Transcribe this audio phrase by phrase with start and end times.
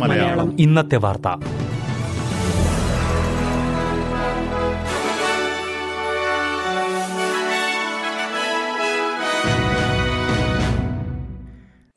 [0.00, 0.60] മലയാളം.
[0.60, 1.28] ഇന്നത്തെ വാർത്ത.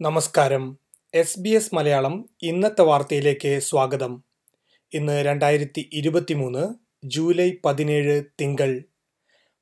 [0.02, 0.78] നമസ്കാരം.
[1.14, 4.24] എസ് ബി എസ് മലയാളം ഇന്നത്തെ വാർത്തയിലേക്ക് സ്വാഗതം.
[4.94, 6.68] ഇന്ന് രണ്ടായിരത്തി ഇരുപത്തിമൂന്ന്
[7.04, 8.84] ജൂലൈ പതിനേഴ് തിങ്കൾ.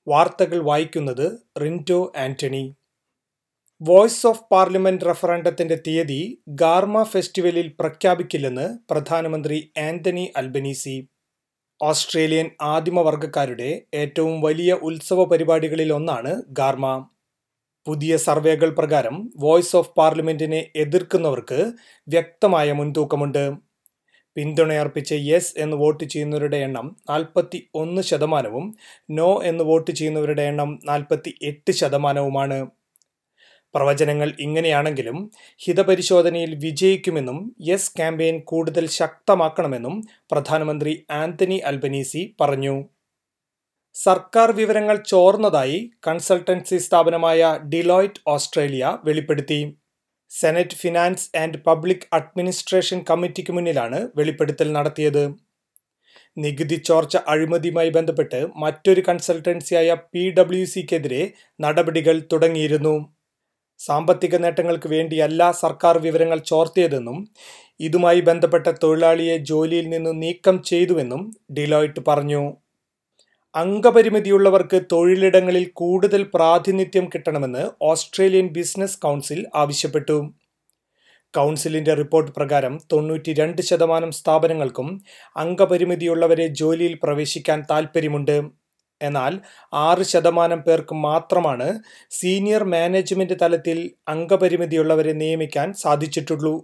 [0.07, 1.31] വാർത്തകൾ വായിക്കുന്നത്
[1.61, 2.75] Rinto Antony.
[3.81, 6.19] Voice of parliament റഫറണ്ടത്തിന്റെ തീയതി
[6.61, 10.95] ഗാർമ ഫെസ്റ്റിവലിൽ പ്രഖ്യാപിക്കില്ലെന്ന് പ്രധാനമന്ത്രി ആന്റണി അൽബനീസി.
[11.81, 16.85] ഓസ്ട്രേലിയൻ ആദിമവർഗക്കാരുടെ ഏറ്റവും വലിയ ഉത്സവ പരിപാടികളിൽ ഒന്നാണ് ഗാർമ.
[17.85, 21.59] പുതിയ സർവേകൾ പ്രകാരം വോയ്സ് ഓഫ് പാർലമെന്റിനെ എതിർക്കുന്നവർക്ക്
[22.07, 23.43] വ്യക്തമായ മുൻതൂക്കമുണ്ട്.
[24.37, 28.65] പിന്തുണയർപ്പിച്ച് യെസ് എന്ന് വോട്ട് ചെയ്യുന്നവരുടെ എണ്ണം നാൽപ്പത്തി ഒന്ന് ശതമാനവും
[29.09, 32.57] നോ എന്ന് വോട്ട് ചെയ്യുന്നവരുടെ എണ്ണം നാൽപ്പത്തി എട്ട് ശതമാനവുമാണ്.
[33.75, 35.17] പ്രവചനങ്ങൾ ഇങ്ങനെയാണെങ്കിലും
[35.65, 39.95] ഹിതപരിശോധനയിൽ വിജയിക്കുമെന്നും യെസ് ക്യാമ്പയിൻ കൂടുതൽ ശക്തമാക്കണമെന്നും
[40.31, 42.75] പ്രധാനമന്ത്രി ആന്റണി അൽബനീസി പറഞ്ഞു.
[43.95, 47.41] സർക്കാർ വിവരങ്ങൾ ചോർന്നതായി കൺസൾട്ടൻസി സ്ഥാപനമായ
[47.73, 49.77] ഡിലോയിറ്റ് ഓസ്ട്രേലിയ വെളിപ്പെടുത്തി.
[50.31, 55.23] Senate Finance and Public Administration കമ്മിറ്റിക്ക് മുന്നിലാണ് വെളിപ്പെടുത്തൽ നടത്തിയത്.
[56.37, 61.23] നികുതി ചോർച്ച അഴിമതിയുമായി ബന്ധപ്പെട്ട് മറ്റൊരു കൺസൾട്ടൻസിയായ പി ഡബ്ല്യു സിക്കെതിരെ
[61.61, 62.95] നടപടികൾ തുടങ്ങിയിരുന്നു.
[63.79, 67.27] സാമ്പത്തിക നേട്ടങ്ങൾക്ക് വേണ്ടിയല്ല സർക്കാർ വിവരങ്ങൾ ചോർത്തിയതെന്നും
[67.79, 71.21] ഇതുമായി ബന്ധപ്പെട്ട തൊഴിലാളിയെ ജോലിയിൽ നിന്ന് നീക്കം ചെയ്തുവെന്നും
[71.57, 72.43] ഡിലോയിറ്റ് പറഞ്ഞു.
[73.55, 80.17] അംഗപരിമിതിയുള്ളവർക്ക് തൊഴിലിടങ്ങളിൽ കൂടുതൽ പ്രാതിനിധ്യം കിട്ടണമെന്ന് ഓസ്ട്രേലിയൻ ബിസിനസ് കൗൺസിൽ ആവശ്യപ്പെട്ടു.
[81.33, 84.89] കൗൺസിലിന്റെ റിപ്പോർട്ട് പ്രകാരം തൊണ്ണൂറ്റി രണ്ട് ശതമാനം സ്ഥാപനങ്ങൾക്കും
[85.37, 88.64] അംഗപരിമിതിയുള്ളവരെ ജോലിയിൽ പ്രവേശിക്കാൻ താൽപ്പര്യമുണ്ട്.
[89.05, 89.33] എന്നാൽ
[89.73, 91.67] ആറ് ശതമാനം പേർക്ക് മാത്രമാണ്
[92.09, 96.55] സീനിയർ മാനേജ്മെന്റ് തലത്തിൽ അംഗപരിമിതിയുള്ളവരെ നിയമിക്കാൻ സാധിച്ചിട്ടുള്ളൂ.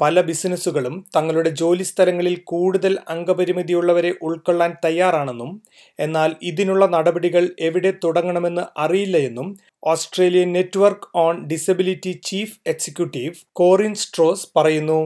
[0.00, 5.62] പല ബിസിനസ്സുകളും തങ്ങളുടെ ജോലി സ്ഥലങ്ങളിൽ കൂടുതൽ അംഗപരിമിതിയുള്ളവരെ ഉൾക്കൊള്ളാൻ തയ്യാറാണെന്നും
[5.98, 9.48] എന്നാൽ ഇതിനുള്ള നടപടികൾ എവിടെ തുടങ്ങണമെന്ന് അറിയില്ല എന്നും
[9.84, 15.00] Australian Network on Disability chief executive Corinne Strauss പറയുന്നു.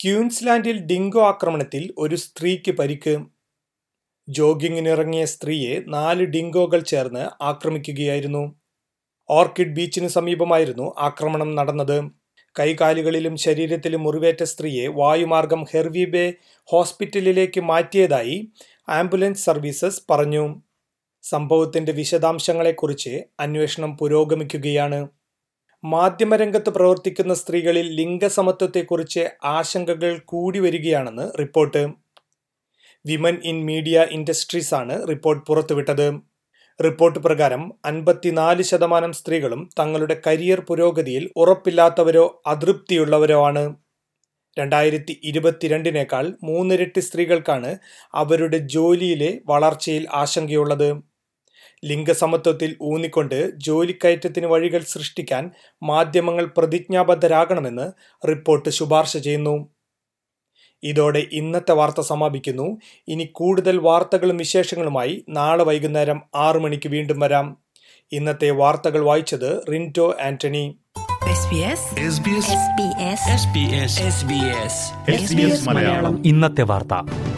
[0.00, 3.14] ക്യൂൻസ്ലാൻഡിൽ ഡിങ്കോ ആക്രമണത്തിൽ ഒരു സ്ത്രീക്ക് പരിക്ക്.
[4.28, 8.56] ജോഗിങ്ങിനിറങ്ങിയ സ്ത്രീയെ നാല് ഡിങ്കോകൾ ചേർന്ന് ആക്രമിക്കുകയായിരുന്നു.
[9.30, 12.10] ഓർക്കിഡ് ബീച്ചിന് സമീപമായിരുന്നു ആക്രമണം നടന്നത്.
[12.60, 16.34] കൈകാലുകളിലും ശരീരത്തിലും മുറിവേറ്റ സ്ത്രീയെ വായുമാർഗം ഹെർവിബേ
[16.68, 18.48] ഹോസ്പിറ്റലിലേക്ക് മാറ്റിയതായി
[18.88, 20.62] ആംബുലൻസ് സർവീസസ് പറഞ്ഞു.
[21.22, 25.08] സംഭവത്തിന്റെ വിശദാംശങ്ങളെക്കുറിച്ച് അന്വേഷണം പുരോഗമിക്കുകയാണ്.
[25.84, 32.01] മാധ്യമരംഗത്ത് പ്രവർത്തിക്കുന്ന സ്ത്രീകളിൽ ലിംഗസമത്വത്തെക്കുറിച്ച് ആശങ്കകൾ കൂടി വരികയാണെന്ന് report.
[33.06, 36.20] Women in Media industries ആണ് റിപ്പോർട്ട് പുറത്തുവിട്ടത്.
[36.84, 43.76] റിപ്പോർട്ട് പ്രകാരം അൻപത്തിനാല് ശതമാനം സ്ത്രീകളും തങ്ങളുടെ കരിയർ പുരോഗതിയിൽ ഉറപ്പില്ലാത്തവരോ അതൃപ്തിയുള്ളവരോ ആണ്.
[44.58, 47.76] രണ്ടായിരത്തി ഇരുപത്തിരണ്ടിനേക്കാൾ മൂന്നിരട്ടി സ്ത്രീകൾക്കാണ്
[48.14, 51.02] അവരുടെ ജോലിയിലെ വളർച്ചയിൽ ആശങ്കയുള്ളത്.
[51.84, 55.50] ലിംഗസമത്വത്തിൽ ഊന്നിക്കൊണ്ട് ജോലിക്കയറ്റത്തിന് വഴികൾ സൃഷ്ടിക്കാൻ
[55.82, 57.92] മാധ്യമങ്ങൾ പ്രതിജ്ഞാബദ്ധരാകണമെന്ന്
[58.28, 59.56] റിപ്പോർട്ട് ശുപാർശ ചെയ്യുന്നു.
[60.82, 62.78] ഇതോടെ ഇന്നത്തെ വാർത്ത സമാപിക്കുന്നു.
[63.08, 67.56] ഇനി കൂടുതൽ വാർത്തകളും വിശേഷങ്ങളുമായി നാളെ വൈകുന്നേരം ആറു മണിക്ക് വീണ്ടും വരാം.
[68.12, 70.78] ഇന്നത്തെ വാർത്തകൾ വായിച്ചത് റിന്റോ ആന്റണി.
[75.68, 76.22] മലയാളം.
[76.26, 77.31] ഇന്നത്തെ വാർത്ത.